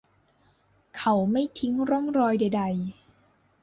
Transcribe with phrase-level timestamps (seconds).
[0.97, 3.01] เขาไม่ทิ้งร่องรอยใด ๆ